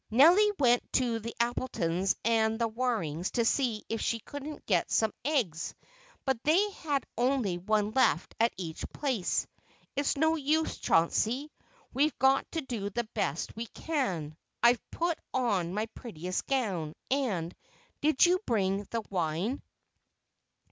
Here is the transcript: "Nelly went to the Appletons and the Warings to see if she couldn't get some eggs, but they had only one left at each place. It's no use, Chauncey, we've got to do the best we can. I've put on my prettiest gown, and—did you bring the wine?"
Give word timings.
"Nelly 0.09 0.49
went 0.57 0.81
to 0.93 1.19
the 1.19 1.35
Appletons 1.39 2.15
and 2.25 2.57
the 2.57 2.67
Warings 2.67 3.29
to 3.33 3.45
see 3.45 3.83
if 3.87 4.01
she 4.01 4.17
couldn't 4.19 4.65
get 4.65 4.89
some 4.89 5.13
eggs, 5.23 5.75
but 6.25 6.43
they 6.43 6.71
had 6.71 7.05
only 7.15 7.59
one 7.59 7.91
left 7.91 8.33
at 8.39 8.51
each 8.57 8.83
place. 8.93 9.45
It's 9.95 10.17
no 10.17 10.35
use, 10.37 10.79
Chauncey, 10.79 11.51
we've 11.93 12.17
got 12.17 12.51
to 12.53 12.61
do 12.61 12.89
the 12.89 13.07
best 13.13 13.55
we 13.55 13.67
can. 13.67 14.35
I've 14.63 14.81
put 14.89 15.19
on 15.35 15.71
my 15.75 15.85
prettiest 15.93 16.47
gown, 16.47 16.95
and—did 17.11 18.25
you 18.25 18.39
bring 18.47 18.85
the 18.89 19.01
wine?" 19.11 19.61